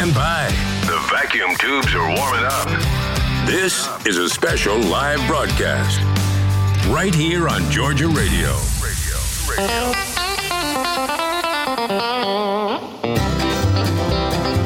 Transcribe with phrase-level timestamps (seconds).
[0.00, 0.46] stand by.
[0.86, 2.66] The vacuum tubes are warming up.
[3.46, 6.00] This is a special live broadcast
[6.88, 8.56] right here on Georgia Radio.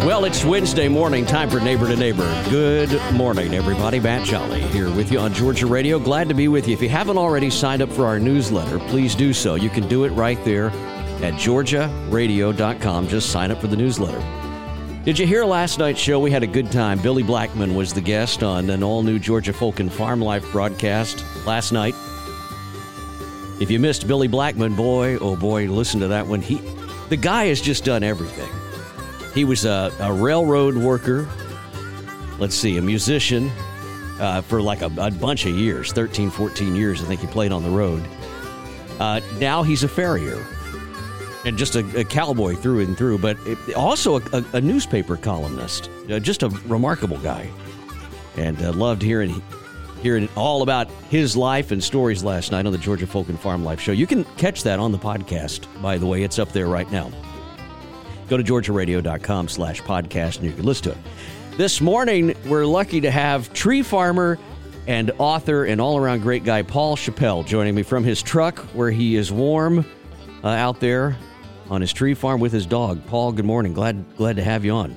[0.06, 2.44] Well, it's Wednesday morning, time for Neighbor to Neighbor.
[2.48, 3.98] Good morning, everybody.
[3.98, 5.98] Matt Jolly here with you on Georgia Radio.
[5.98, 6.74] Glad to be with you.
[6.74, 9.56] If you haven't already signed up for our newsletter, please do so.
[9.56, 10.68] You can do it right there
[11.24, 13.08] at georgiaradio.com.
[13.08, 14.43] Just sign up for the newsletter.
[15.04, 16.18] Did you hear last night's show?
[16.18, 16.98] We had a good time.
[16.98, 21.22] Billy Blackman was the guest on an all new Georgia Folk and Farm Life broadcast
[21.44, 21.94] last night.
[23.60, 26.40] If you missed Billy Blackman, boy, oh boy, listen to that one.
[26.40, 26.54] He,
[27.10, 28.48] the guy has just done everything.
[29.34, 31.28] He was a, a railroad worker.
[32.38, 33.52] Let's see, a musician
[34.18, 37.52] uh, for like a, a, bunch of years 13, 14 years, I think he played
[37.52, 38.02] on the road.
[38.98, 40.46] Uh, now he's a farrier
[41.44, 45.90] and just a, a, cowboy through and through, but it, also a, a, newspaper columnist.
[46.10, 47.50] Uh, just a remarkable guy.
[48.36, 49.42] And uh, loved hearing
[50.02, 53.64] hearing all about his life and stories last night on the Georgia Folk and Farm
[53.64, 53.92] Life Show.
[53.92, 56.22] You can catch that on the podcast, by the way.
[56.22, 57.10] It's up there right now.
[58.28, 60.98] Go to georgiaradio.com slash podcast and you can listen to it.
[61.56, 64.38] This morning, we're lucky to have tree farmer
[64.86, 68.90] and author and all around great guy Paul Chappell joining me from his truck where
[68.90, 69.86] he is warm
[70.42, 71.16] uh, out there
[71.70, 73.04] on his tree farm with his dog.
[73.06, 73.72] Paul, good morning.
[73.72, 74.96] Glad glad to have you on.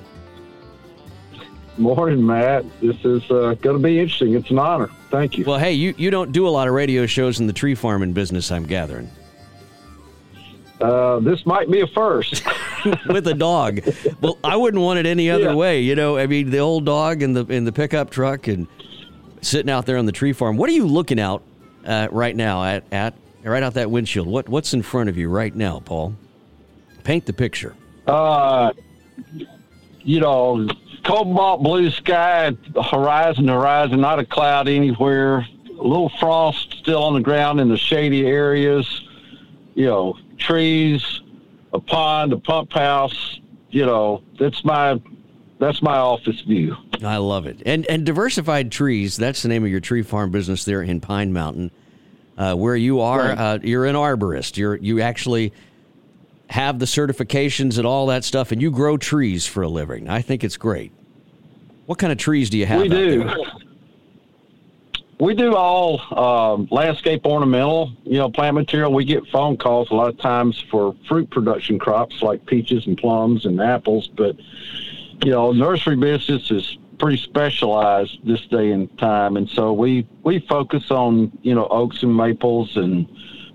[1.78, 2.66] Morning, Matt.
[2.82, 4.34] This is uh, going to be interesting.
[4.34, 4.90] It's an honor.
[5.12, 5.46] Thank you.
[5.46, 8.14] Well, hey, you, you don't do a lot of radio shows in the tree farming
[8.14, 9.10] business, I'm gathering.
[10.82, 12.44] Uh, this might be a first.
[13.08, 13.82] with a dog.
[14.22, 15.56] Well, I wouldn't want it any other yeah.
[15.56, 15.82] way.
[15.82, 18.68] You know, I mean, the old dog in the in the pickup truck and
[19.42, 20.58] sitting out there on the tree farm.
[20.58, 21.44] What are you looking out
[21.86, 24.28] uh, right now at at right out that windshield?
[24.28, 26.16] What what's in front of you right now, Paul?
[27.08, 27.74] Paint the picture.
[28.06, 28.74] Uh,
[30.04, 30.68] you know,
[31.06, 32.52] cobalt blue sky,
[32.84, 35.48] horizon, horizon, not a cloud anywhere.
[35.70, 38.86] A little frost still on the ground in the shady areas.
[39.74, 41.22] You know, trees,
[41.72, 43.40] a pond, a pump house.
[43.70, 45.02] You know, that's my
[45.60, 46.76] that's my office view.
[47.02, 47.62] I love it.
[47.66, 49.16] And and diversified trees.
[49.16, 51.72] That's the name of your tree farm business there in Pine Mountain,
[52.38, 53.30] uh, where you are.
[53.30, 53.38] Right.
[53.38, 54.58] Uh, you're an arborist.
[54.58, 55.54] You're you actually
[56.50, 60.10] have the certifications and all that stuff, and you grow trees for a living.
[60.10, 60.92] I think it's great.
[61.86, 62.82] What kind of trees do you have?
[62.82, 63.30] We do.
[65.20, 68.94] We do all um, landscape ornamental, you know, plant material.
[68.94, 72.96] We get phone calls a lot of times for fruit production crops like peaches and
[72.96, 74.36] plums and apples, but
[75.26, 80.38] you know, nursery business is pretty specialized this day and time, and so we we
[80.40, 83.08] focus on you know oaks and maples and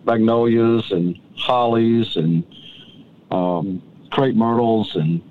[0.04, 2.44] magnolias and hollies and
[3.32, 5.22] um, crepe myrtles and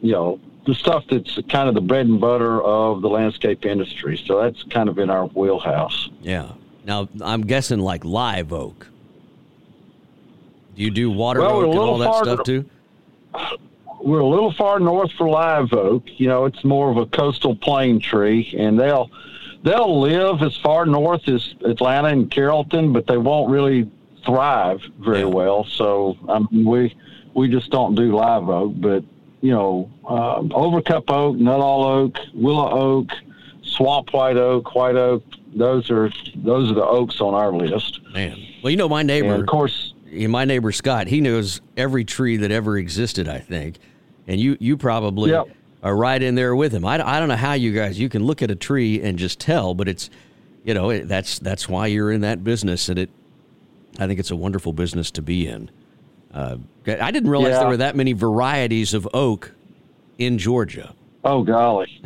[0.00, 4.20] you know the stuff that's kind of the bread and butter of the landscape industry.
[4.26, 6.10] So that's kind of in our wheelhouse.
[6.20, 6.52] Yeah.
[6.84, 8.88] Now I'm guessing like live oak.
[10.76, 12.64] Do you do water well, oak and all that stuff too?
[14.02, 16.04] We're a little far north for live oak.
[16.18, 19.10] You know, it's more of a coastal plain tree, and they'll
[19.62, 23.90] they'll live as far north as Atlanta and Carrollton, but they won't really
[24.24, 25.26] thrive very yeah.
[25.26, 25.64] well.
[25.64, 26.94] So um, we
[27.34, 29.04] we just don't do live oak, but
[29.40, 33.10] you know, um, overcup oak, Nuttall oak, willow oak,
[33.62, 35.22] swamp white oak, white oak.
[35.54, 38.00] Those are those are the oaks on our list.
[38.12, 39.32] Man, well, you know my neighbor.
[39.32, 41.06] And of course, my neighbor Scott.
[41.06, 43.28] He knows every tree that ever existed.
[43.28, 43.78] I think,
[44.26, 45.48] and you you probably yep.
[45.82, 46.84] are right in there with him.
[46.84, 49.40] I, I don't know how you guys you can look at a tree and just
[49.40, 50.10] tell, but it's
[50.64, 53.10] you know it, that's that's why you're in that business, and it.
[53.98, 55.68] I think it's a wonderful business to be in.
[56.32, 57.60] Uh, I didn't realize yeah.
[57.60, 59.52] there were that many varieties of oak
[60.18, 60.94] in Georgia.
[61.22, 62.02] Oh golly,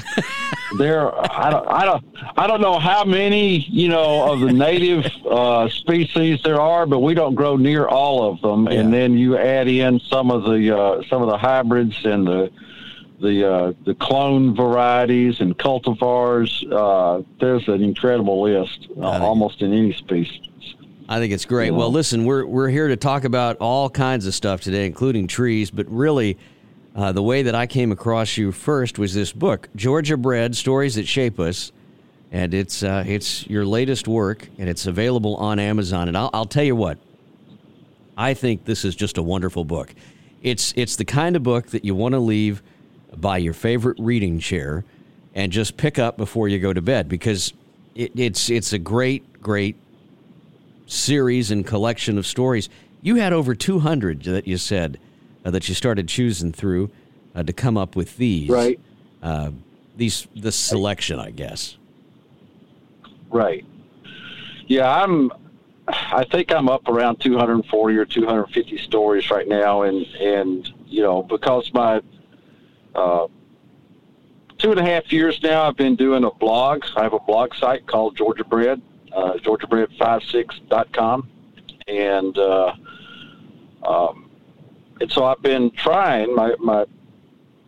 [0.78, 2.04] there I don't I don't
[2.36, 6.98] I don't know how many you know of the native uh, species there are, but
[6.98, 8.66] we don't grow near all of them.
[8.66, 8.80] Yeah.
[8.80, 12.50] And then you add in some of the uh, some of the hybrids and the
[13.20, 16.50] the uh, the clone varieties and cultivars.
[16.72, 20.48] Uh, there's an incredible list, uh, almost in any species.
[21.08, 21.70] I think it's great.
[21.70, 25.70] Well, listen, we're we're here to talk about all kinds of stuff today, including trees,
[25.70, 26.38] but really.
[26.96, 30.94] Uh, the way that I came across you first was this book, Georgia Bread: Stories
[30.94, 31.72] That Shape Us,
[32.30, 36.06] and it's uh, it's your latest work, and it's available on Amazon.
[36.06, 36.98] And I'll, I'll tell you what,
[38.16, 39.92] I think this is just a wonderful book.
[40.40, 42.62] It's it's the kind of book that you want to leave
[43.16, 44.84] by your favorite reading chair
[45.34, 47.52] and just pick up before you go to bed because
[47.94, 49.76] it, it's it's a great great
[50.86, 52.68] series and collection of stories.
[53.02, 54.98] You had over 200 that you said
[55.44, 56.90] uh, that you started choosing through
[57.34, 58.48] uh, to come up with these.
[58.48, 58.78] Right.
[59.22, 59.50] uh,
[59.96, 61.76] these the selection, I guess.
[63.30, 63.64] Right.
[64.66, 65.30] Yeah, I'm.
[65.86, 71.22] I think I'm up around 240 or 250 stories right now, and and you know
[71.22, 72.00] because my
[72.94, 73.26] uh,
[74.58, 76.84] two and a half years now, I've been doing a blog.
[76.96, 78.80] I have a blog site called Georgia Bread,
[79.14, 81.28] uh, GeorgiaBread56.com,
[81.86, 82.74] and uh,
[83.84, 84.30] um,
[85.00, 86.34] and so I've been trying.
[86.34, 86.84] My my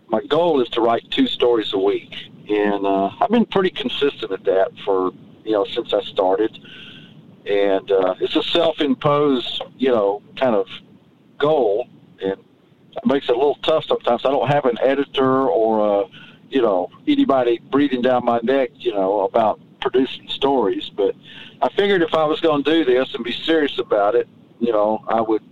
[0.08, 2.14] my goal is to write two stories a week,
[2.48, 5.12] and uh, I've been pretty consistent at that for
[5.44, 6.58] you know since I started.
[7.46, 10.66] And uh, it's a self-imposed, you know, kind of
[11.38, 11.86] goal,
[12.20, 14.24] and it makes it a little tough sometimes.
[14.24, 16.08] I don't have an editor or a,
[16.50, 19.60] you know, anybody breathing down my neck, you know, about
[19.90, 20.90] producing stories.
[20.90, 21.14] But
[21.62, 24.28] I figured if I was going to do this and be serious about it,
[24.58, 25.42] you know, I would,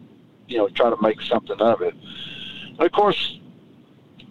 [0.48, 1.94] you know, try to make something of it.
[2.70, 3.38] And of course,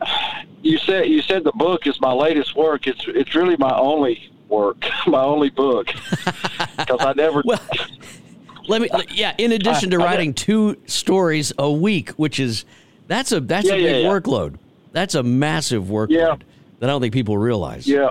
[0.61, 2.88] you said you said the book is my latest work.
[2.88, 5.88] It's it's really my only work, my only book,
[6.77, 7.41] because I never.
[7.45, 7.61] well,
[8.67, 8.89] let me.
[9.11, 12.65] Yeah, in addition to I, writing two stories a week, which is
[13.07, 14.07] that's a that's yeah, a big yeah, yeah.
[14.09, 14.57] workload.
[14.91, 16.41] That's a massive workload
[16.79, 17.88] that I don't think people realize.
[17.88, 18.09] Yeah.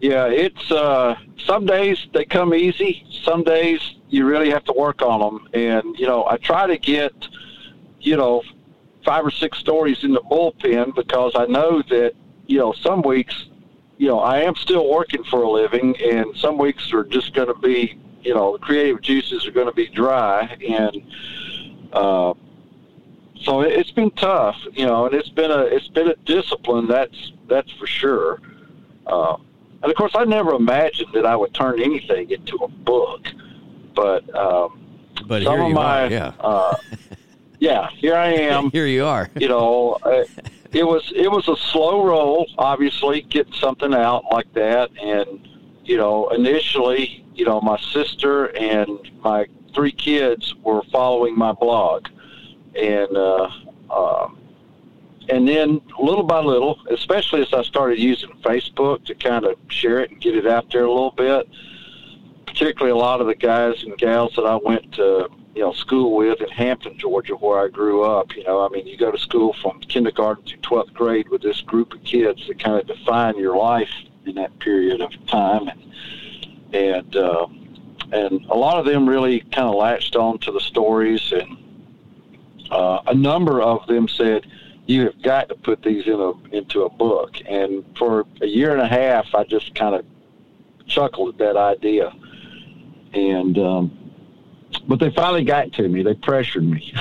[0.00, 3.06] Yeah, it's uh, some days they come easy.
[3.24, 6.76] Some days you really have to work on them, and you know I try to
[6.76, 7.12] get,
[8.00, 8.42] you know,
[9.04, 12.12] five or six stories in the bullpen because I know that
[12.46, 13.46] you know some weeks,
[13.96, 17.48] you know, I am still working for a living, and some weeks are just going
[17.48, 21.02] to be, you know, the creative juices are going to be dry, and
[21.94, 22.34] uh,
[23.40, 26.86] so it's been tough, you know, and it's been a it's been a discipline.
[26.86, 28.42] That's that's for sure.
[29.06, 29.38] Uh,
[29.86, 33.28] and of course, I never imagined that I would turn anything into a book,
[33.94, 34.84] but um,
[35.28, 36.32] but some of my are, yeah.
[36.40, 36.76] uh,
[37.60, 38.68] yeah, here I am.
[38.72, 39.30] here you are.
[39.36, 40.24] you know, uh,
[40.72, 45.48] it was it was a slow roll, obviously, getting something out like that, and
[45.84, 52.08] you know, initially, you know, my sister and my three kids were following my blog,
[52.74, 53.48] and uh,
[53.88, 54.28] uh,
[55.28, 60.00] and then little by little, especially as I started using Facebook to kind of share
[60.00, 61.48] it and get it out there a little bit,
[62.46, 66.14] particularly a lot of the guys and gals that I went to you know, school
[66.14, 68.36] with in Hampton, Georgia, where I grew up.
[68.36, 71.62] You know, I mean, you go to school from kindergarten to 12th grade with this
[71.62, 73.88] group of kids that kind of define your life
[74.26, 75.68] in that period of time.
[75.68, 77.46] And, and, uh,
[78.12, 81.32] and a lot of them really kind of latched on to the stories.
[81.32, 81.56] And
[82.70, 84.46] uh, a number of them said,
[84.86, 87.36] you have got to put these in a, into a book.
[87.46, 90.04] And for a year and a half, I just kind of
[90.86, 92.12] chuckled at that idea.
[93.12, 94.12] And, um,
[94.86, 96.02] but they finally got to me.
[96.02, 96.92] They pressured me.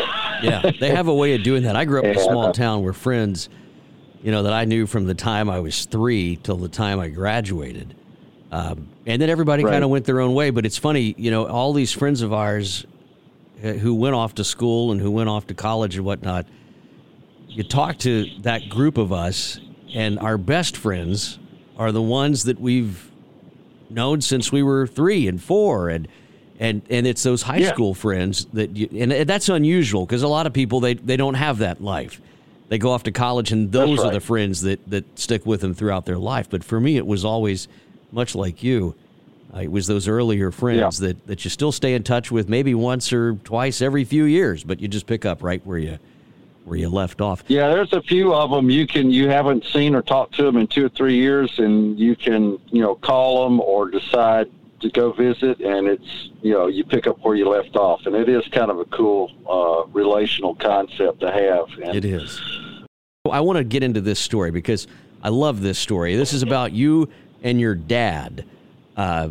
[0.42, 1.76] yeah, they have a way of doing that.
[1.76, 3.50] I grew up in a small town where friends,
[4.24, 7.10] you know, that I knew from the time I was three till the time I
[7.10, 7.96] graduated.
[8.52, 9.72] Um, and then everybody right.
[9.72, 10.50] kind of went their own way.
[10.50, 12.86] But it's funny, you know, all these friends of ours
[13.64, 16.48] uh, who went off to school and who went off to college and whatnot,
[17.56, 19.60] you talk to that group of us,
[19.94, 21.40] and our best friends
[21.78, 23.12] are the ones that we've
[23.90, 25.90] known since we were three and four.
[25.90, 26.07] And
[26.60, 27.74] and and it's those high yeah.
[27.74, 31.34] school friends that you, and that's unusual because a lot of people they they don't
[31.34, 32.22] have that life
[32.69, 34.08] they go off to college and those right.
[34.08, 37.06] are the friends that that stick with them throughout their life but for me it
[37.06, 37.68] was always
[38.12, 38.96] much like you
[39.53, 41.08] uh, it was those earlier friends yeah.
[41.08, 44.63] that that you still stay in touch with maybe once or twice every few years
[44.63, 46.00] but you just pick up right where you
[46.65, 49.95] where you left off yeah there's a few of them you can you haven't seen
[49.95, 53.45] or talked to them in two or three years and you can you know call
[53.45, 54.50] them or decide
[54.86, 58.15] to go visit, and it's you know you pick up where you left off, and
[58.15, 61.67] it is kind of a cool uh, relational concept to have.
[61.84, 62.41] And, it is.
[63.29, 64.88] I want to get into this story because
[65.24, 66.15] I love this story.
[66.15, 67.10] This is about you
[67.41, 68.45] and your dad
[68.95, 69.29] uh,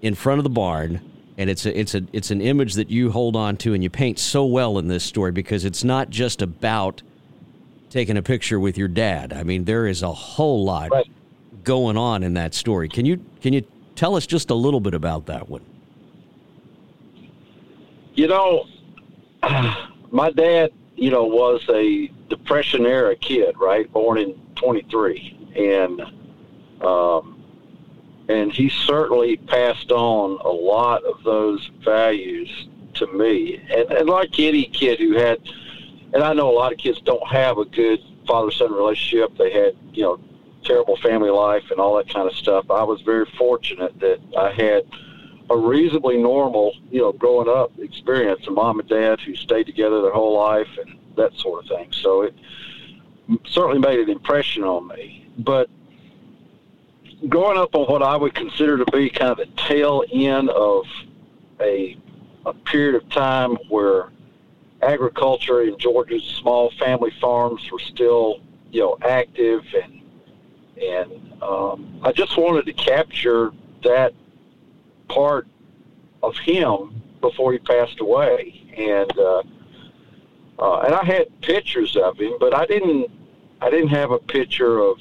[0.00, 1.00] in front of the barn,
[1.38, 3.88] and it's a, it's a it's an image that you hold on to and you
[3.88, 7.00] paint so well in this story because it's not just about
[7.88, 9.32] taking a picture with your dad.
[9.32, 11.06] I mean, there is a whole lot right.
[11.64, 12.90] going on in that story.
[12.90, 13.64] Can you can you
[13.98, 15.64] Tell us just a little bit about that one.
[18.14, 18.66] You know,
[20.12, 23.92] my dad, you know, was a Depression era kid, right?
[23.92, 25.48] Born in 23.
[25.56, 26.00] And,
[26.80, 27.37] um,
[28.28, 33.56] and he certainly passed on a lot of those values to me.
[33.74, 35.38] And, and like any kid who had,
[36.12, 39.36] and I know a lot of kids don't have a good father son relationship.
[39.38, 40.20] They had, you know,
[40.64, 42.70] terrible family life and all that kind of stuff.
[42.70, 44.84] I was very fortunate that I had
[45.50, 48.46] a reasonably normal, you know, growing up experience.
[48.46, 51.92] A mom and dad who stayed together their whole life and that sort of thing.
[51.92, 52.34] So it,
[53.46, 55.26] certainly made an impression on me.
[55.38, 55.70] But
[57.28, 60.84] growing up on what I would consider to be kind of the tail end of
[61.60, 61.96] a,
[62.46, 64.10] a period of time where
[64.82, 69.98] agriculture in Georgia's small family farms were still, you know, active and
[70.80, 74.12] and um, I just wanted to capture that
[75.08, 75.48] part
[76.22, 79.42] of him before he passed away, and uh,
[80.58, 83.10] uh, and I had pictures of him, but I didn't
[83.60, 84.98] I didn't have a picture of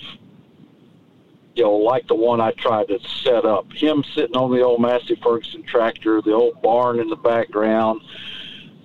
[1.57, 3.73] you know, like the one I tried to set up.
[3.73, 8.01] Him sitting on the old Massey Ferguson tractor, the old barn in the background,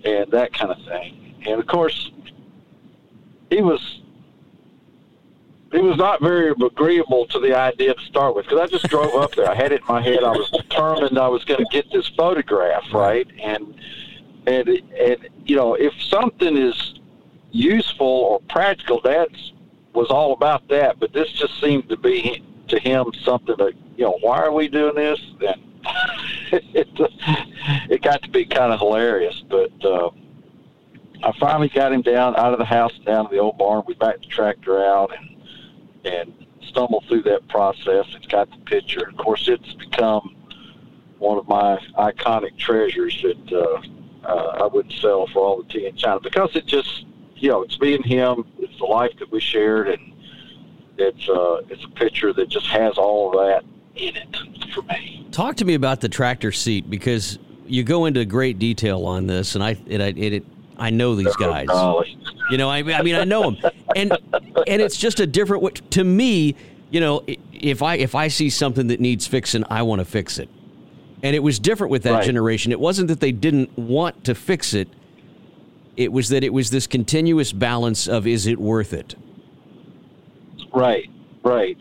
[0.06, 1.34] and that kind of thing.
[1.46, 2.10] And of course,
[3.50, 4.00] he was
[5.70, 9.14] he was not very agreeable to the idea to start with because I just drove
[9.14, 9.50] up there.
[9.50, 10.24] I had it in my head.
[10.24, 13.74] I was determined I was going to get this photograph right, and
[14.46, 16.94] and and you know, if something is
[17.50, 19.52] useful or practical, Dad's
[19.92, 20.98] was all about that.
[20.98, 24.68] But this just seemed to be to him something that you know why are we
[24.68, 25.20] doing this?
[25.40, 25.62] And
[26.52, 26.88] it,
[27.90, 30.10] it got to be kind of hilarious but uh,
[31.22, 33.84] I finally got him down out of the house down to the old barn.
[33.86, 35.28] We backed the tractor out and
[36.04, 39.08] and stumbled through that process it's got the picture.
[39.08, 40.36] Of course it's become
[41.18, 45.86] one of my iconic treasures that uh, uh, I wouldn't sell for all the tea
[45.86, 48.44] in China because it just you know it's me and him.
[48.58, 50.11] It's the life that we shared and
[50.98, 53.64] it's uh, it's a picture that just has all of that
[53.96, 55.26] in it for me.
[55.32, 59.54] Talk to me about the tractor seat because you go into great detail on this,
[59.54, 60.44] and I it, it, it
[60.76, 61.68] I know these guys.
[62.50, 64.12] you know, I, I mean, I know them, and
[64.66, 65.62] and it's just a different.
[65.62, 65.72] way.
[65.72, 66.56] To me,
[66.90, 70.38] you know, if I if I see something that needs fixing, I want to fix
[70.38, 70.48] it.
[71.22, 72.24] And it was different with that right.
[72.24, 72.72] generation.
[72.72, 74.88] It wasn't that they didn't want to fix it.
[75.96, 79.14] It was that it was this continuous balance of is it worth it?
[80.74, 81.10] Right,
[81.44, 81.76] right.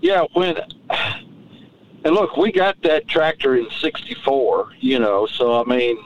[0.00, 0.56] Yeah, when
[2.04, 4.72] and look, we got that tractor in '64.
[4.80, 5.98] You know, so I mean,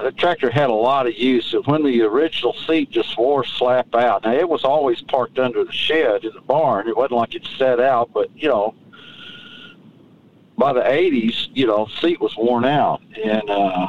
[0.00, 1.52] the tractor had a lot of use.
[1.52, 5.64] And when the original seat just wore slap out, now it was always parked under
[5.64, 6.88] the shed in the barn.
[6.88, 8.74] It wasn't like it set out, but you know,
[10.56, 13.86] by the '80s, you know, seat was worn out, and uh,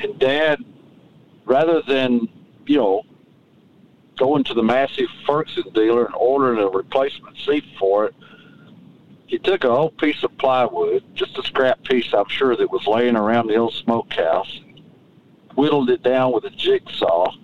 [0.00, 0.58] and Dad,
[1.44, 2.28] rather than
[2.66, 3.02] you know
[4.22, 8.14] going to the Massey Ferguson dealer and ordering a replacement seat for it.
[9.26, 12.86] He took a whole piece of plywood, just a scrap piece, I'm sure, that was
[12.86, 14.60] laying around the old smokehouse,
[15.56, 17.34] whittled it down with a jigsaw,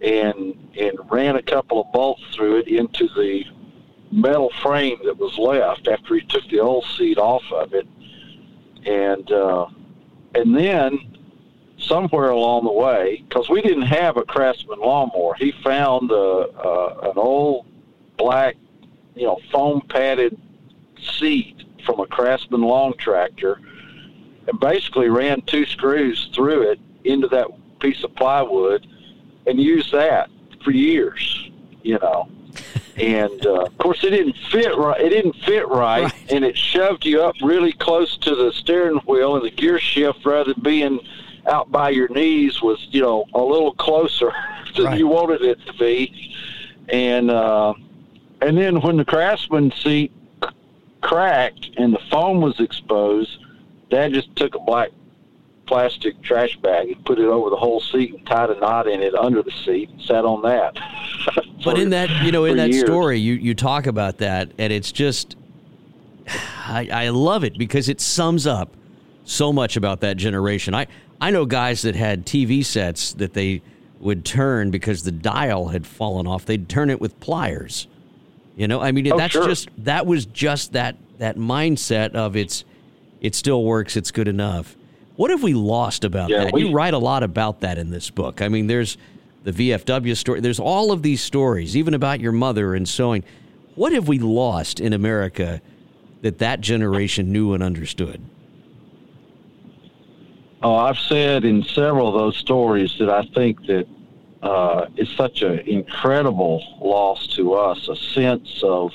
[0.00, 3.44] and and ran a couple of bolts through it into the
[4.10, 7.86] metal frame that was left after he took the old seat off of it,
[8.86, 9.66] and uh,
[10.34, 11.18] and then
[11.82, 17.10] somewhere along the way, because we didn't have a Craftsman lawnmower, he found a, a,
[17.10, 17.66] an old
[18.16, 18.56] black,
[19.14, 20.38] you know, foam padded
[21.18, 23.60] seat from a Craftsman lawn tractor,
[24.46, 27.48] and basically ran two screws through it into that
[27.80, 28.86] piece of plywood,
[29.46, 30.30] and used that
[30.62, 31.50] for years,
[31.82, 32.28] you know.
[32.96, 35.00] and uh, of course, it didn't fit right.
[35.00, 38.98] It didn't fit right, right, and it shoved you up really close to the steering
[39.06, 41.00] wheel and the gear shift rather than being
[41.46, 44.32] out by your knees was, you know, a little closer
[44.76, 44.98] than right.
[44.98, 46.34] you wanted it to be.
[46.88, 47.74] And uh,
[48.40, 50.12] and then when the Craftsman seat
[51.00, 53.38] cracked and the foam was exposed,
[53.90, 54.90] Dad just took a black
[55.66, 59.02] plastic trash bag and put it over the whole seat and tied a knot in
[59.02, 60.76] it under the seat and sat on that.
[61.64, 62.84] but in that, you know, in that years.
[62.84, 65.36] story, you, you talk about that, and it's just,
[66.66, 68.74] I, I love it because it sums up
[69.24, 70.74] so much about that generation.
[70.74, 70.88] I,
[71.22, 73.62] I know guys that had TV sets that they
[74.00, 76.44] would turn because the dial had fallen off.
[76.44, 77.86] They'd turn it with pliers.
[78.56, 79.46] You know, I mean, oh, that's sure.
[79.46, 82.64] just that was just that that mindset of it's
[83.20, 84.74] it still works, it's good enough.
[85.14, 86.52] What have we lost about yeah, that?
[86.52, 88.42] We, you write a lot about that in this book.
[88.42, 88.98] I mean, there's
[89.44, 90.40] the VFW story.
[90.40, 93.22] There's all of these stories, even about your mother and sewing.
[93.76, 95.62] What have we lost in America
[96.22, 98.20] that that generation knew and understood?
[100.62, 103.86] Oh, I've said in several of those stories that I think that
[104.42, 108.92] uh, it's such an incredible loss to us, a sense of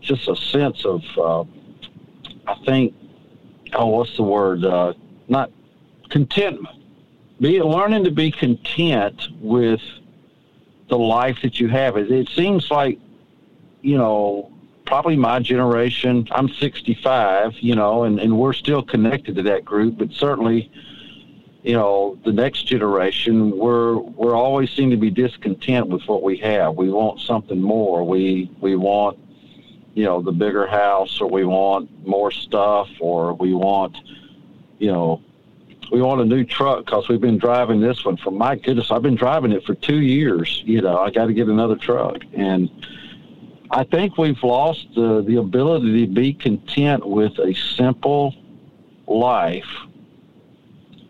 [0.00, 1.44] just a sense of, uh,
[2.48, 2.92] I think,
[3.72, 4.64] oh, what's the word?
[4.64, 4.94] Uh,
[5.28, 5.52] not
[6.10, 6.76] contentment.
[7.40, 9.80] Be learning to be content with
[10.88, 11.96] the life that you have.
[11.96, 12.98] It, it seems like,
[13.80, 14.52] you know,
[14.92, 16.28] probably my generation.
[16.32, 20.70] I'm 65, you know, and, and we're still connected to that group, but certainly
[21.62, 26.36] you know, the next generation, we're we're always seem to be discontent with what we
[26.38, 26.74] have.
[26.74, 28.04] We want something more.
[28.04, 29.18] We we want,
[29.94, 33.96] you know, the bigger house, or we want more stuff, or we want,
[34.78, 35.22] you know,
[35.90, 39.02] we want a new truck because we've been driving this one for my goodness, I've
[39.02, 40.62] been driving it for two years.
[40.66, 42.68] You know, I got to get another truck, and
[43.72, 48.34] I think we've lost the ability to be content with a simple
[49.06, 49.66] life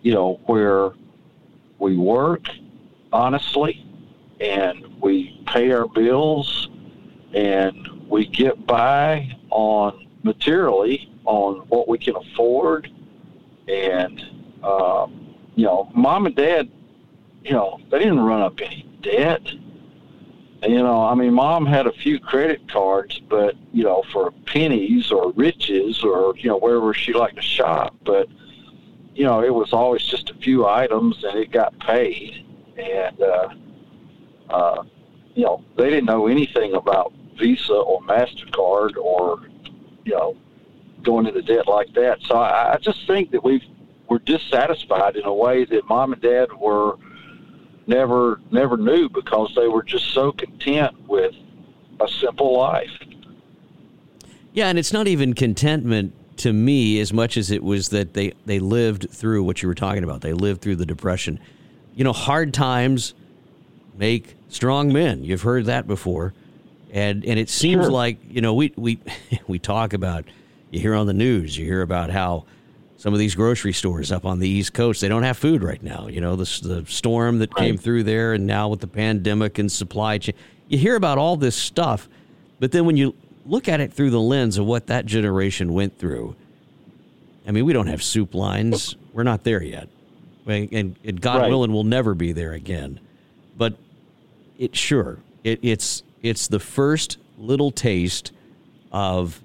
[0.03, 0.91] you know, where
[1.79, 2.47] we work
[3.13, 3.87] honestly
[4.41, 6.69] and we pay our bills
[7.33, 12.91] and we get by on materially on what we can afford.
[13.69, 14.21] And,
[14.63, 16.69] um, you know, mom and dad,
[17.45, 19.43] you know, they didn't run up any debt.
[20.65, 25.11] You know, I mean, mom had a few credit cards, but, you know, for Penney's
[25.11, 27.97] or Rich's or, you know, wherever she liked to shop.
[28.05, 28.29] But,
[29.13, 32.47] you know, it was always just a few items and it got paid.
[32.79, 33.49] And, uh,
[34.51, 34.83] uh,
[35.35, 39.41] you know, they didn't know anything about Visa or MasterCard or,
[40.05, 40.37] you know,
[41.03, 42.21] going into debt like that.
[42.23, 43.65] So I, I just think that we've,
[44.09, 46.99] we're dissatisfied in a way that mom and dad were
[47.93, 51.35] never, never knew because they were just so content with
[52.01, 52.91] a simple life.
[54.53, 58.33] Yeah, and it's not even contentment to me as much as it was that they
[58.47, 60.23] they lived through what you were talking about.
[60.23, 61.39] They lived through the depression.
[61.95, 63.15] You know, hard times
[63.97, 65.25] make strong men.
[65.25, 66.35] You've heard that before.
[66.91, 67.93] And and it seems sure.
[67.93, 68.99] like, you know, we we
[69.47, 70.25] we talk about
[70.71, 72.45] you hear on the news, you hear about how
[73.03, 75.83] some of these grocery stores up on the East Coast, they don't have food right
[75.83, 76.07] now.
[76.07, 77.67] You know, the, the storm that right.
[77.67, 80.37] came through there, and now with the pandemic and supply chain.
[80.69, 82.09] You hear about all this stuff,
[82.61, 85.99] but then when you look at it through the lens of what that generation went
[85.99, 86.37] through.
[87.45, 88.95] I mean, we don't have soup lines.
[89.13, 89.89] We're not there yet.
[90.47, 91.51] And, and God right.
[91.51, 93.01] willing, we'll never be there again.
[93.59, 93.75] But
[94.61, 98.31] it sure, it, it's, it's the first little taste
[98.93, 99.43] of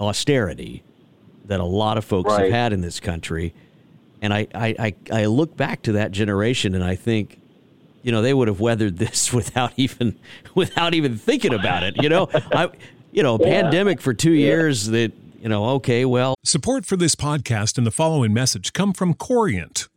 [0.00, 0.83] austerity
[1.46, 2.44] that a lot of folks right.
[2.44, 3.54] have had in this country.
[4.22, 7.40] And I, I, I, I look back to that generation and I think,
[8.02, 10.18] you know, they would have weathered this without even
[10.54, 12.02] without even thinking about it.
[12.02, 12.70] You know, I,
[13.12, 13.62] you know, yeah.
[13.62, 14.46] pandemic for two yeah.
[14.46, 15.12] years that
[15.44, 16.36] you know, okay, well.
[16.42, 19.88] Support for this podcast and the following message come from Corient.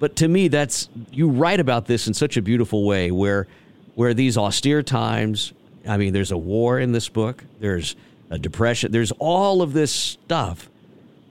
[0.00, 3.46] but to me, that's you write about this in such a beautiful way, where
[3.94, 5.52] where these austere times.
[5.86, 7.44] I mean, there's a war in this book.
[7.60, 7.96] There's
[8.30, 8.92] a depression.
[8.92, 10.68] There's all of this stuff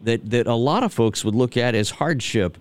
[0.03, 2.57] that that a lot of folks would look at as hardship.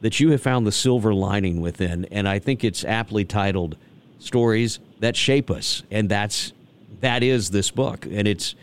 [0.00, 3.76] That you have found the silver lining within, and I think it's aptly titled
[4.18, 6.52] "Stories That Shape Us," and that's
[7.02, 8.56] that is this book, and it's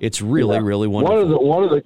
[0.00, 0.62] it's really yeah.
[0.62, 1.16] really wonderful.
[1.16, 1.84] One of the one of the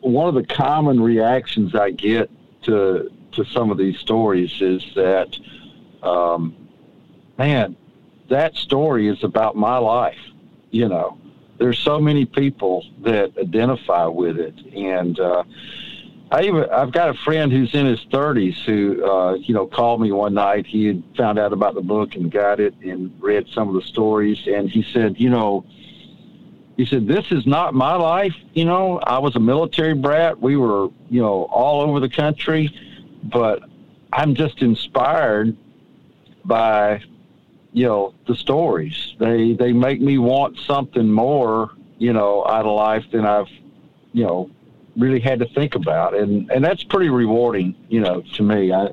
[0.00, 2.30] one of the common reactions I get
[2.62, 5.38] to to some of these stories is that,
[6.02, 6.54] um,
[7.38, 7.76] man,
[8.28, 10.18] that story is about my life.
[10.70, 11.18] You know,
[11.58, 15.44] there's so many people that identify with it, and uh,
[16.30, 20.00] I even I've got a friend who's in his 30s who uh, you know called
[20.00, 20.66] me one night.
[20.66, 23.82] He had found out about the book and got it and read some of the
[23.82, 25.64] stories, and he said, you know.
[26.76, 28.34] He said, "This is not my life.
[28.52, 30.42] You know, I was a military brat.
[30.42, 32.70] We were, you know, all over the country
[33.24, 33.62] but
[34.12, 35.56] I'm just inspired
[36.44, 37.02] by
[37.72, 39.14] you know the stories.
[39.18, 43.48] They they make me want something more, you know, out of life than I've
[44.12, 44.50] you know
[44.96, 48.72] really had to think about, and and that's pretty rewarding, you know, to me.
[48.72, 48.88] I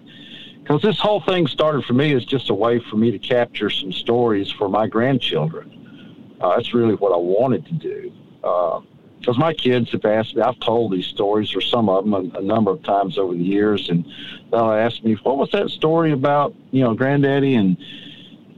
[0.64, 3.70] because this whole thing started for me as just a way for me to capture
[3.70, 6.38] some stories for my grandchildren.
[6.40, 8.12] Uh, that's really what I wanted to do.
[8.44, 8.82] Uh,
[9.24, 12.40] because my kids have asked me, I've told these stories or some of them a,
[12.40, 14.06] a, number of times over the years, and
[14.52, 17.78] they'll ask me, "What was that story about?" You know, Granddaddy, and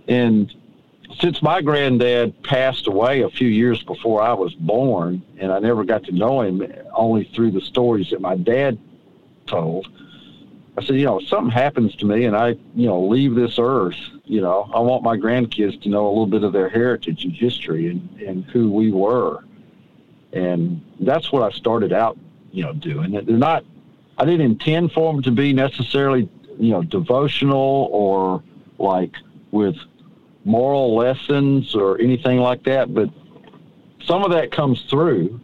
[0.07, 0.51] and
[1.19, 5.83] since my granddad passed away a few years before I was born, and I never
[5.83, 6.63] got to know him
[6.95, 8.79] only through the stories that my dad
[9.45, 9.87] told.
[10.77, 13.59] I said, you know, if something happens to me and I, you know, leave this
[13.59, 17.23] earth, you know, I want my grandkids to know a little bit of their heritage
[17.23, 19.44] and history and, and who we were.
[20.35, 22.17] And that's what I started out,
[22.51, 23.11] you know, doing.
[23.11, 23.65] They're not,
[24.17, 28.43] I didn't intend for them to be necessarily, you know, devotional or
[28.77, 29.13] like
[29.51, 29.77] with
[30.43, 33.09] moral lessons or anything like that, but
[34.05, 35.39] some of that comes through,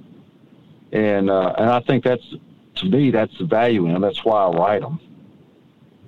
[0.92, 2.24] and uh, and I think that's
[2.76, 4.02] to me that's the value in them.
[4.02, 5.00] That's why I write them.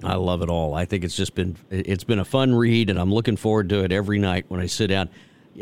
[0.04, 0.74] I love it all.
[0.74, 3.84] I think it's just been it's been a fun read, and I'm looking forward to
[3.84, 5.10] it every night when I sit down.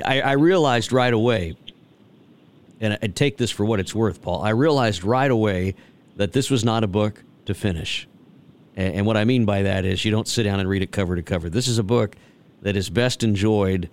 [0.05, 1.55] I, I realized right away,
[2.81, 4.41] and I take this for what it's worth, Paul.
[4.41, 5.75] I realized right away
[6.17, 8.07] that this was not a book to finish,
[8.75, 10.91] and, and what I mean by that is you don't sit down and read it
[10.91, 11.49] cover to cover.
[11.49, 12.15] This is a book
[12.63, 13.89] that is best enjoyed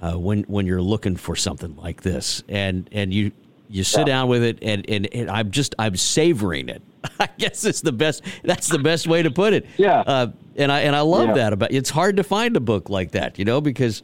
[0.00, 3.32] uh, when when you're looking for something like this, and and you
[3.68, 4.04] you sit yeah.
[4.04, 6.82] down with it, and, and and I'm just I'm savoring it.
[7.20, 8.22] I guess it's the best.
[8.42, 9.66] That's the best way to put it.
[9.76, 10.00] Yeah.
[10.00, 11.34] Uh, and I and I love yeah.
[11.34, 11.72] that about.
[11.72, 14.02] It's hard to find a book like that, you know, because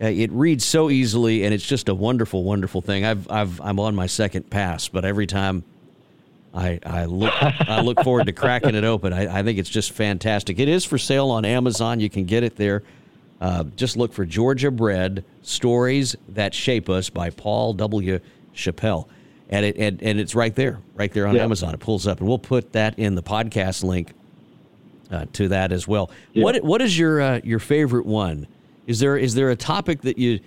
[0.00, 3.04] uh, it reads so easily, and it's just a wonderful, wonderful thing.
[3.04, 5.64] I've I've I'm on my second pass, but every time
[6.54, 9.12] I, I look I look forward to cracking it open.
[9.12, 10.58] I, I, think it's just fantastic.
[10.58, 11.98] It is for sale on Amazon.
[11.98, 12.82] You can get it there.
[13.40, 18.20] Uh, just look for Georgia Bread Stories That Shape Us by Paul W.
[18.52, 19.08] Chappell.
[19.50, 21.42] And, it, and, and it's right there, right there on yeah.
[21.42, 21.74] Amazon.
[21.74, 22.20] It pulls up.
[22.20, 24.12] And we'll put that in the podcast link
[25.10, 26.10] uh, to that as well.
[26.32, 26.44] Yeah.
[26.44, 28.46] What What is your uh, your favorite one?
[28.86, 30.40] Is there is there a topic that you,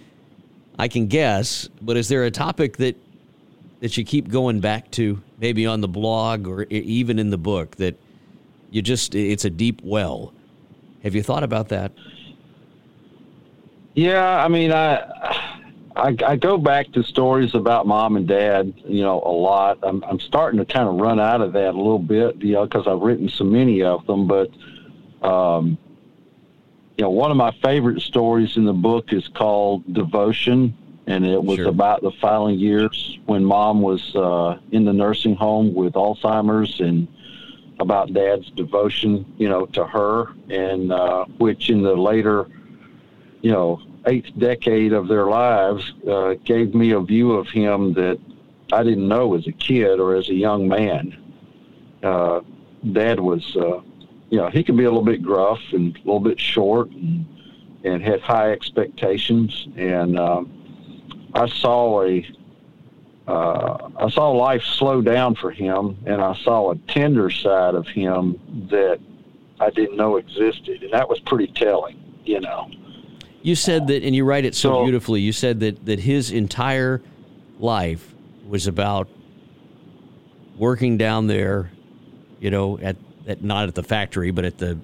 [0.77, 2.95] I can guess, but is there a topic that
[3.79, 7.75] that you keep going back to, maybe on the blog or even in the book
[7.77, 7.95] that
[8.71, 10.33] you just it's a deep well?
[11.03, 11.91] Have you thought about that?
[13.93, 14.97] Yeah, I mean, I,
[15.95, 19.79] I, I go back to stories about mom and dad, you know, a lot.
[19.81, 22.65] I'm I'm starting to kind of run out of that a little bit, you know,
[22.65, 24.27] because I've written so many of them.
[24.27, 24.51] But,
[25.27, 25.79] um,
[26.97, 31.41] you know, one of my favorite stories in the book is called Devotion, and it
[31.41, 31.67] was sure.
[31.67, 37.07] about the final years when mom was uh, in the nursing home with Alzheimer's and
[37.79, 42.47] about dad's devotion, you know, to her, and uh, which in the later
[43.41, 48.19] you know, eighth decade of their lives uh, gave me a view of him that
[48.71, 51.17] I didn't know as a kid or as a young man.
[52.03, 52.41] Uh,
[52.91, 53.81] Dad was, uh,
[54.29, 57.25] you know, he could be a little bit gruff and a little bit short and,
[57.83, 59.67] and had high expectations.
[59.77, 62.27] And um, I saw a,
[63.27, 67.87] uh, I saw life slow down for him, and I saw a tender side of
[67.87, 68.99] him that
[69.59, 72.69] I didn't know existed, and that was pretty telling, you know.
[73.41, 75.21] You said that, and you write it so, so beautifully.
[75.21, 77.01] You said that that his entire
[77.59, 78.13] life
[78.47, 79.09] was about
[80.57, 81.71] working down there,
[82.39, 84.77] you know, at, at not at the factory, but at the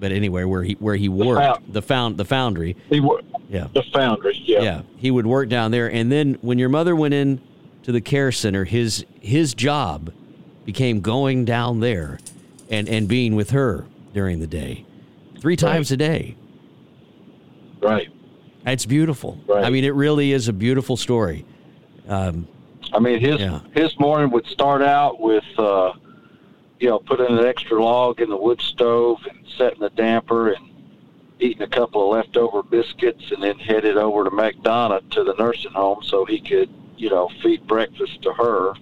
[0.00, 2.76] but anyway, where he where he worked the found the foundry.
[2.88, 3.24] He worked.
[3.48, 3.68] Yeah.
[3.74, 4.40] The foundry.
[4.44, 4.60] Yeah.
[4.60, 4.82] Yeah.
[4.96, 7.40] He would work down there, and then when your mother went in
[7.82, 10.12] to the care center, his his job
[10.64, 12.18] became going down there,
[12.70, 14.84] and and being with her during the day,
[15.40, 15.94] three times right.
[15.94, 16.36] a day.
[17.80, 18.08] Right.
[18.66, 19.38] It's beautiful.
[19.46, 19.64] Right.
[19.64, 21.46] I mean, it really is a beautiful story.
[22.06, 22.46] Um,
[22.92, 23.60] I mean, his yeah.
[23.74, 25.92] his morning would start out with, uh,
[26.80, 30.68] you know, putting an extra log in the wood stove and setting the damper and
[31.40, 35.72] eating a couple of leftover biscuits, and then headed over to McDonough to the nursing
[35.72, 38.72] home so he could, you know, feed breakfast to her,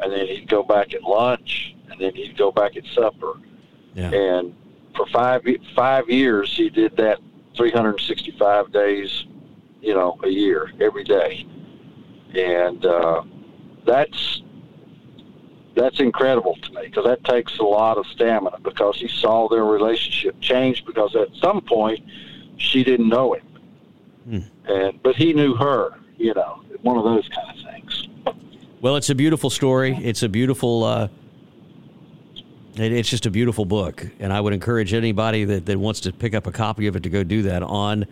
[0.00, 3.34] and then he'd go back at lunch, and then he'd go back at supper.
[3.94, 4.10] Yeah.
[4.10, 4.54] And
[4.94, 5.42] for five
[5.74, 7.18] five years, he did that
[7.56, 9.24] 365 days,
[9.80, 11.46] you know, a year, every day,
[12.34, 13.22] and uh,
[13.86, 14.42] that's
[15.76, 19.64] that's incredible to me because that takes a lot of stamina because he saw their
[19.64, 22.02] relationship change because at some point
[22.56, 23.46] she didn't know him,
[24.24, 24.38] hmm.
[24.70, 28.08] and but he knew her, you know, one of those kind of things.
[28.80, 29.96] Well, it's a beautiful story.
[30.02, 30.84] It's a beautiful.
[30.84, 31.08] Uh
[32.78, 36.34] it's just a beautiful book, and I would encourage anybody that, that wants to pick
[36.34, 38.06] up a copy of it to go do that on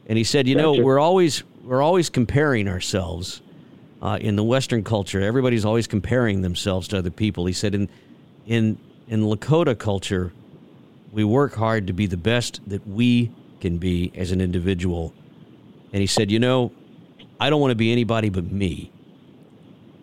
[0.07, 3.41] and he said, "You know, we're always we're always comparing ourselves
[4.01, 5.21] uh, in the Western culture.
[5.21, 7.89] Everybody's always comparing themselves to other people." He said, "In
[8.49, 10.33] in in Lakota culture,
[11.13, 13.31] we work hard to be the best that we
[13.61, 15.13] can be as an individual."
[15.93, 16.73] And he said, "You know."
[17.39, 18.91] I don't want to be anybody but me.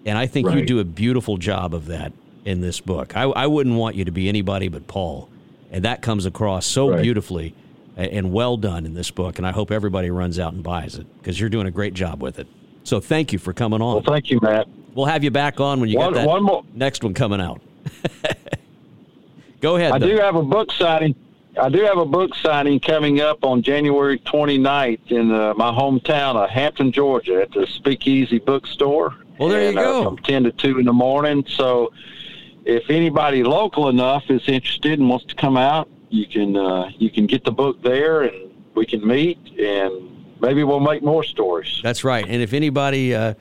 [0.06, 0.58] And I think right.
[0.58, 2.12] you do a beautiful job of that
[2.44, 3.16] in this book.
[3.16, 5.28] I, I, wouldn't want you to be anybody but Paul.
[5.70, 7.02] And that comes across so right.
[7.02, 7.54] beautifully
[7.96, 9.38] and well done in this book.
[9.38, 12.22] And I hope everybody runs out and buys it because you're doing a great job
[12.22, 12.46] with it.
[12.84, 13.94] So thank you for coming on.
[13.94, 14.68] Well, thank you, Matt.
[14.94, 16.64] We'll have you back on when you one, get that one more.
[16.72, 17.60] next one coming out.
[19.60, 19.92] Go ahead.
[19.92, 20.08] I though.
[20.08, 21.14] do have a book signing
[21.58, 26.36] I do have a book signing coming up on January 29th in uh, my hometown
[26.36, 29.14] of Hampton, Georgia, at the Speakeasy Bookstore.
[29.38, 30.00] Well, there and, you go.
[30.02, 31.44] Uh, from 10 to 2 in the morning.
[31.48, 31.94] So
[32.66, 37.10] if anybody local enough is interested and wants to come out, you can uh, you
[37.10, 41.80] can get the book there, and we can meet, and maybe we'll make more stories.
[41.82, 42.24] That's right.
[42.28, 43.34] And if anybody uh,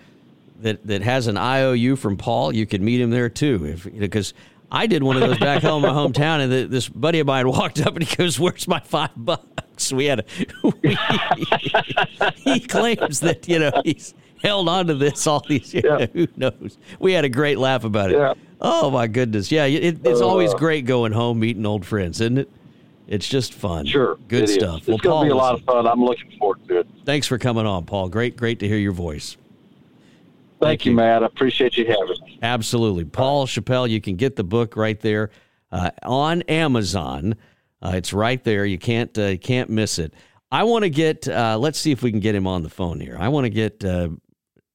[0.62, 3.66] that that has an IOU from Paul, you could meet him there too.
[3.66, 4.34] If because
[4.72, 7.28] I did one of those back home in my hometown, and the, this buddy of
[7.28, 10.26] mine walked up and he goes, "Where's my five bucks?" We had a.
[10.82, 10.98] We,
[12.36, 15.86] he claims that you know he's held on to this all these years.
[15.86, 16.08] Yeah.
[16.14, 16.78] Who knows?
[17.00, 18.18] We had a great laugh about it.
[18.18, 18.34] Yeah.
[18.62, 19.52] Oh my goodness!
[19.52, 22.50] Yeah, it, it's uh, always great going home meeting old friends, isn't it?
[23.08, 23.86] It's just fun.
[23.86, 24.82] Sure, good stuff.
[24.82, 24.88] Is.
[24.88, 25.86] Well, it's going to be a lot of fun.
[25.86, 26.88] I'm looking forward to it.
[27.06, 28.10] Thanks for coming on, Paul.
[28.10, 29.38] Great, great to hear your voice.
[30.60, 31.24] Thank, Thank you, you, Matt.
[31.24, 32.40] I appreciate you having me.
[32.42, 33.04] Absolutely.
[33.04, 35.32] Paul Chappell, you can get the book right there
[35.72, 37.36] uh, on Amazon.
[37.82, 38.66] Uh, it's right there.
[38.66, 40.14] You can't uh, can't miss it.
[40.52, 41.28] I want to get.
[41.28, 43.18] Uh, let's see if we can get him on the phone here.
[43.20, 44.10] I want to get uh,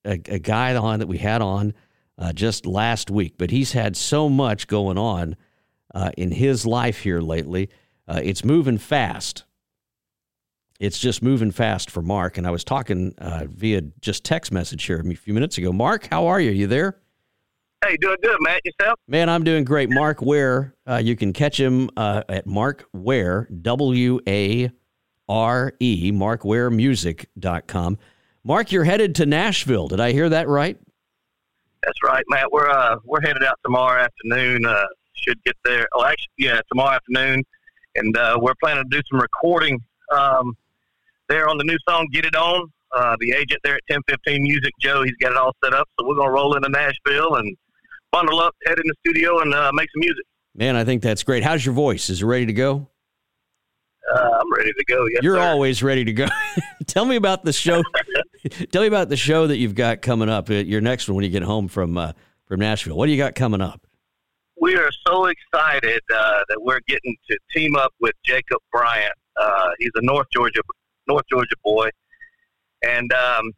[0.04, 1.72] a, a, guy on that we had on
[2.18, 5.36] uh, just last week, but he's had so much going on
[6.16, 7.68] in his life here lately.
[8.06, 9.44] it's moving fast
[10.80, 12.38] it's just moving fast for Mark.
[12.38, 15.72] And I was talking uh, via just text message here a few minutes ago.
[15.72, 16.50] Mark, how are you?
[16.50, 16.96] You there?
[17.84, 18.62] Hey, doing good, Matt.
[18.64, 18.98] Yourself?
[19.06, 19.90] Man, I'm doing great.
[19.90, 24.70] Mark Ware, uh, you can catch him uh, at Mark Ware, W A
[25.28, 27.98] R E, markwaremusic.com.
[28.42, 29.88] Mark, you're headed to Nashville.
[29.88, 30.78] Did I hear that right?
[31.82, 32.50] That's right, Matt.
[32.52, 34.66] We're uh, we're headed out tomorrow afternoon.
[34.66, 35.86] Uh, should get there.
[35.94, 37.42] Oh, actually, yeah, tomorrow afternoon,
[37.94, 39.78] and uh, we're planning to do some recording
[40.12, 40.54] um,
[41.30, 44.72] there on the new song "Get It On." Uh, the agent there at 1015 Music,
[44.80, 45.88] Joe, he's got it all set up.
[45.98, 47.56] So we're gonna roll into Nashville and
[48.10, 50.24] bundle up, head in the studio, and uh, make some music.
[50.56, 51.44] Man, I think that's great.
[51.44, 52.10] How's your voice?
[52.10, 52.88] Is it ready to go?
[54.12, 55.06] Uh, I'm ready to go.
[55.12, 55.42] Yes, You're sir.
[55.42, 56.26] always ready to go.
[56.88, 57.80] Tell me about the show.
[58.72, 60.50] Tell me about the show that you've got coming up.
[60.50, 62.12] Uh, your next one when you get home from uh,
[62.46, 62.96] from Nashville.
[62.96, 63.86] What do you got coming up?
[64.60, 69.12] We are so excited uh, that we're getting to team up with Jacob Bryant.
[69.40, 70.60] Uh, he's a North Georgia
[71.10, 71.90] North Georgia boy,
[72.82, 73.52] and um,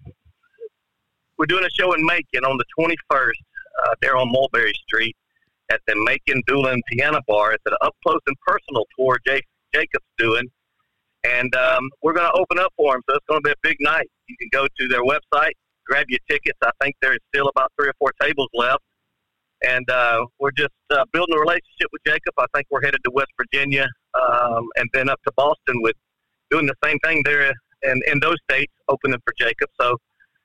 [1.37, 3.31] we're doing a show in Macon on the 21st
[3.85, 5.15] uh, there on Mulberry Street
[5.71, 7.53] at the Macon Doolin Piano Bar.
[7.53, 10.49] It's an up close and personal tour Jake, Jacob's doing,
[11.25, 13.03] and um, we're going to open up for him.
[13.09, 14.09] So it's going to be a big night.
[14.29, 15.53] You can go to their website,
[15.87, 16.59] grab your tickets.
[16.65, 18.83] I think there's still about three or four tables left.
[19.65, 22.35] And uh, we're just uh, building a relationship with Jacob.
[22.39, 25.95] I think we're headed to West Virginia um, and then up to Boston with
[26.53, 29.69] doing the same thing there and in those states opening for Jacob.
[29.81, 29.97] So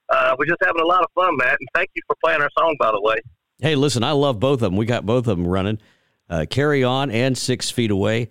[0.10, 1.58] uh, we're just having a lot of fun, Matt.
[1.60, 3.18] And thank you for playing our song, by the way.
[3.60, 4.78] Hey, listen, I love both of them.
[4.78, 5.80] We got both of them running.
[6.30, 8.30] Uh, Carry On and Six Feet Away.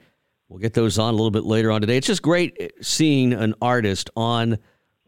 [0.48, 1.96] We'll get those on a little bit later on today.
[1.96, 4.58] It's just great seeing an artist on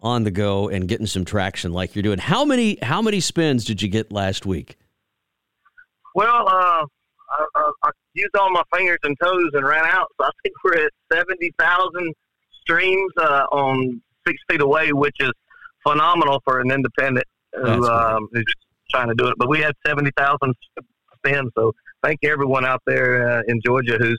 [0.01, 2.19] on the go and getting some traction like you're doing.
[2.19, 4.77] How many how many spins did you get last week?
[6.15, 6.85] Well, uh,
[7.31, 10.09] I, I, I used all my fingers and toes and ran out.
[10.21, 12.15] So I think we're at seventy thousand
[12.69, 15.33] streams uh, on Six Feet Away, which is
[15.87, 18.45] phenomenal for an independent who, um, who's
[18.91, 19.35] trying to do it.
[19.39, 20.55] But we had seventy thousand
[21.17, 24.19] spins, so thank you everyone out there uh, in Georgia who's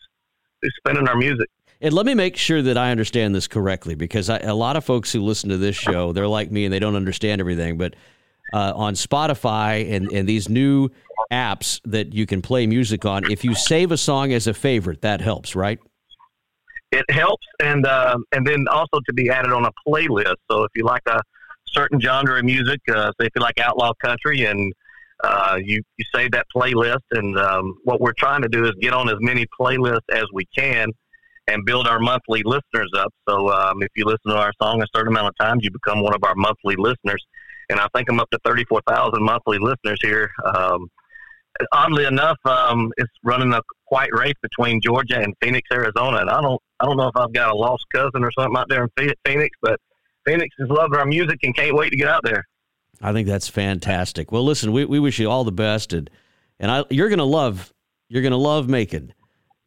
[0.62, 1.48] who's spinning our music.
[1.82, 4.84] And let me make sure that I understand this correctly because I, a lot of
[4.84, 7.78] folks who listen to this show, they're like me and they don't understand everything.
[7.78, 7.96] But
[8.54, 10.90] uh, on Spotify and, and these new
[11.32, 15.04] apps that you can play music on, if you save a song as a favorite,
[15.04, 15.80] that helps, right?
[16.92, 20.38] It helps, and uh, and then also to be added on a playlist.
[20.50, 21.22] So if you like a
[21.68, 24.74] certain genre of music, uh, say if you like outlaw country, and
[25.24, 28.94] uh, you you save that playlist, and um, what we're trying to do is get
[28.94, 30.92] on as many playlists as we can
[31.50, 33.14] and build our monthly listeners up.
[33.28, 36.02] So um, if you listen to our song a certain amount of times, you become
[36.02, 37.24] one of our monthly listeners.
[37.70, 40.30] And I think I'm up to 34,000 monthly listeners here.
[40.46, 40.90] Um,
[41.72, 46.20] oddly enough, um, it's running a quite race between Georgia and Phoenix, Arizona.
[46.20, 48.68] And I don't, I don't know if I've got a lost cousin or something out
[48.70, 49.80] there in Phoenix, but
[50.26, 52.48] Phoenix is loving our music and can't wait to get out there.
[53.02, 54.32] I think that's fantastic.
[54.32, 56.10] Well, listen, we, we wish you all the best, and
[56.60, 57.74] and I, you're going to love
[58.10, 59.14] you're to love Macon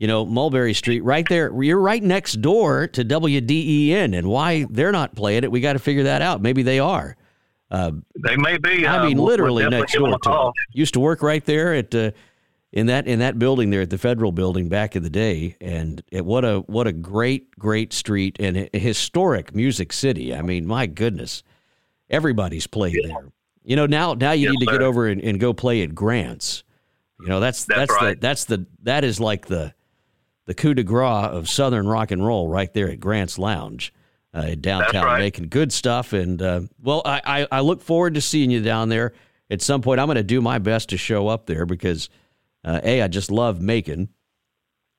[0.02, 1.62] you know, Mulberry Street, right there.
[1.62, 5.78] You're right next door to WDEN, and why they're not playing it, we got to
[5.78, 6.42] figure that out.
[6.42, 7.16] Maybe they are.
[7.70, 8.84] Uh, they may be.
[8.84, 10.18] I mean, uh, literally next door.
[10.18, 12.10] To, used to work right there at uh,
[12.72, 16.02] in that in that building there at the Federal Building back in the day, and
[16.10, 20.34] it, what a what a great great street and a historic music city.
[20.34, 21.42] I mean, my goodness,
[22.08, 23.08] everybody's played yeah.
[23.08, 23.28] there.
[23.62, 24.78] You know, now now you yes, need to sir.
[24.78, 26.64] get over and, and, go play at Grants.
[27.20, 28.14] You know, that's that's, that's right.
[28.14, 29.74] the that's the that is like the
[30.46, 33.92] the coup de grace of Southern rock and roll right there at Grant's Lounge.
[34.34, 35.18] Uh, downtown, right.
[35.18, 38.88] making good stuff, and uh, well, I, I, I, look forward to seeing you down
[38.88, 39.12] there
[39.50, 40.00] at some point.
[40.00, 42.08] I'm going to do my best to show up there because
[42.64, 44.08] uh, a I just love Macon,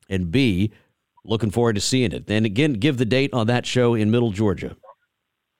[0.10, 0.72] and b
[1.26, 2.30] looking forward to seeing it.
[2.30, 4.76] And again, give the date on that show in Middle Georgia.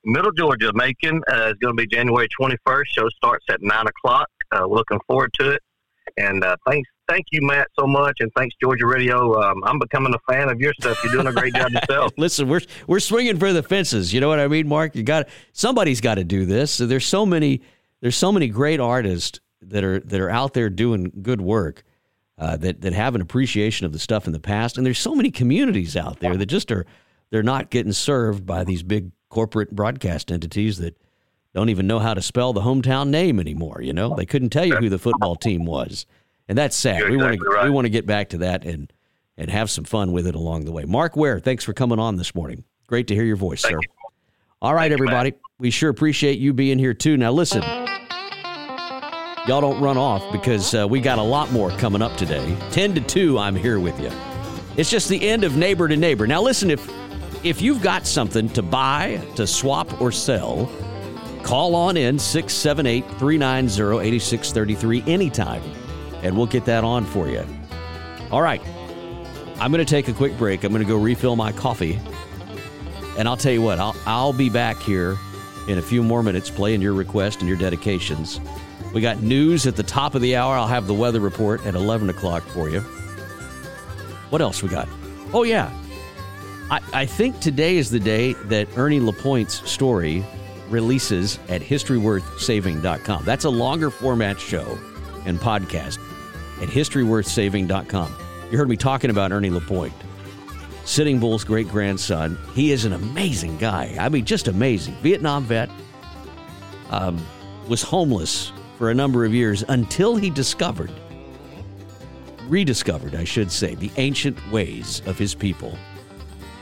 [0.06, 2.84] Middle Georgia, Macon uh, is going to be January 21st.
[2.88, 4.28] Show starts at nine o'clock.
[4.54, 5.62] Uh, looking forward to it.
[6.18, 9.42] And uh, thanks thank you, Matt, so much, and thanks, Georgia Radio.
[9.42, 10.98] Um, I'm becoming a fan of your stuff.
[11.04, 12.12] You're doing a great job yourself.
[12.18, 14.14] Listen, we're we're swinging for the fences.
[14.14, 14.96] You know what I mean, Mark?
[14.96, 16.72] You got somebody's got to do this.
[16.72, 17.62] So there's so many
[18.02, 21.84] there's so many great artists that are that are out there doing good work.
[22.44, 25.16] Uh, that that have an appreciation of the stuff in the past, and there's so
[25.16, 26.86] many communities out there that just are
[27.32, 30.98] they're not getting served by these big corporate broadcast entities that
[31.54, 33.80] don't even know how to spell the hometown name anymore.
[33.82, 36.06] You know, they couldn't tell you who the football team was
[36.48, 37.00] and that's sad.
[37.00, 37.66] You're we exactly want to right.
[37.66, 38.92] we want to get back to that and
[39.38, 40.86] and have some fun with it along the way.
[40.86, 42.64] Mark Ware, thanks for coming on this morning.
[42.88, 43.80] Great to hear your voice, Thank sir.
[43.82, 44.10] You.
[44.62, 47.18] All right, Thank everybody, you, we sure appreciate you being here too.
[47.18, 47.62] Now listen,
[49.48, 52.58] y'all don't run off because uh, we got a lot more coming up today.
[52.72, 54.12] Ten to two, I'm here with you.
[54.78, 56.28] It's just the end of neighbor to neighbor.
[56.28, 56.90] Now listen, if
[57.46, 60.70] if you've got something to buy, to swap, or sell.
[61.44, 65.62] Call on in 678 390 8633 anytime
[66.24, 67.46] and we'll get that on for you.
[68.32, 68.62] All right.
[69.60, 70.64] I'm going to take a quick break.
[70.64, 72.00] I'm going to go refill my coffee.
[73.18, 75.18] And I'll tell you what, I'll, I'll be back here
[75.68, 78.40] in a few more minutes playing your request and your dedications.
[78.94, 80.56] We got news at the top of the hour.
[80.56, 82.82] I'll have the weather report at 11 o'clock for you.
[84.30, 84.88] What else we got?
[85.34, 85.72] Oh, yeah.
[86.70, 90.24] I, I think today is the day that Ernie LaPointe's story
[90.70, 93.26] releases at historyworthsaving.com.
[93.26, 94.78] That's a longer format show
[95.26, 96.00] and podcast
[96.62, 98.16] at historyworthsaving.com.
[98.52, 99.94] You heard me talking about Ernie LaPointe,
[100.86, 102.38] Sitting Bull's great grandson.
[102.54, 103.96] He is an amazing guy.
[104.00, 104.94] I mean, just amazing.
[104.96, 105.70] Vietnam vet,
[106.90, 107.26] um,
[107.68, 108.52] was homeless
[108.84, 110.92] for a number of years until he discovered,
[112.50, 115.78] rediscovered, I should say, the ancient ways of his people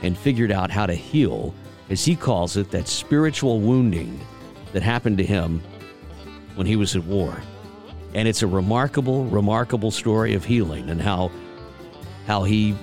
[0.04, 1.52] and figured out how to heal,
[1.90, 4.24] as he calls it, that spiritual wounding
[4.72, 5.60] that happened to him
[6.54, 7.42] when he was at war.
[8.14, 11.32] And it's a remarkable, remarkable story of healing and how,
[12.28, 12.76] how he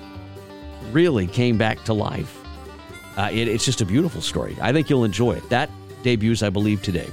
[0.92, 2.44] really came back to life.
[3.16, 4.54] Uh, it, it's just a beautiful story.
[4.60, 5.48] I think you'll enjoy it.
[5.48, 5.70] That
[6.02, 7.08] debuts, I believe, today.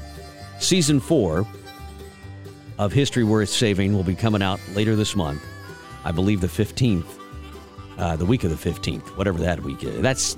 [0.59, 1.47] Season four
[2.78, 5.43] of History Worth Saving will be coming out later this month.
[6.05, 7.05] I believe the 15th,
[7.97, 10.01] uh, the week of the 15th, whatever that week is.
[10.01, 10.38] That's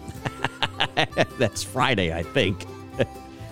[1.37, 2.65] That's Friday, I think.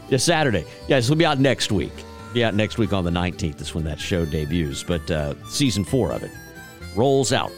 [0.09, 0.65] Just Saturday.
[0.87, 1.91] Yeah, this will be out next week.
[2.33, 4.83] Be out next week on the 19th is when that show debuts.
[4.83, 6.31] But uh, season four of it
[6.95, 7.51] rolls out.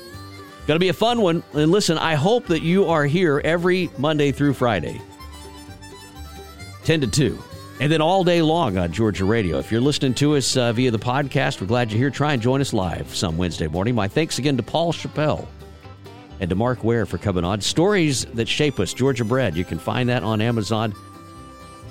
[0.67, 1.43] Going to be a fun one.
[1.53, 5.01] And listen, I hope that you are here every Monday through Friday,
[6.83, 7.43] 10 to 2.
[7.81, 9.57] And then all day long on Georgia Radio.
[9.57, 12.09] If you're listening to us uh, via the podcast, we're glad you're here.
[12.09, 13.95] Try and join us live some Wednesday morning.
[13.95, 15.47] My thanks again to Paul Chappell
[16.41, 17.61] and to Mark Ware for coming on.
[17.61, 19.55] Stories that shape us, Georgia Bread.
[19.55, 20.93] You can find that on Amazon.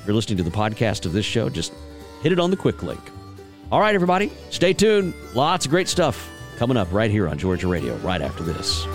[0.00, 1.72] If you're listening to the podcast of this show, just
[2.22, 3.00] hit it on the quick link.
[3.72, 5.14] All right, everybody, stay tuned.
[5.34, 6.28] Lots of great stuff
[6.58, 8.86] coming up right here on Georgia Radio right after this.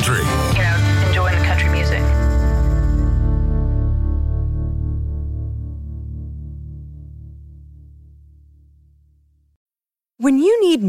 [0.00, 0.49] Country.